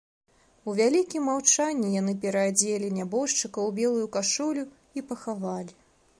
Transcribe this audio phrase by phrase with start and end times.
[0.71, 4.65] У вялікім маўчанні яны пераадзелі нябожчыка ў белую кашулю
[4.97, 5.73] і пахавалі.